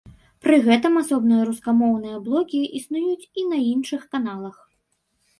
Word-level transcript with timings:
Пры 0.43 0.55
гэтым 0.67 0.93
асобныя 1.01 1.41
рускамоўныя 1.49 2.15
блокі 2.27 2.61
існуюць 2.79 3.29
і 3.41 3.43
на 3.51 3.59
іншых 3.73 4.01
каналах. 4.15 4.57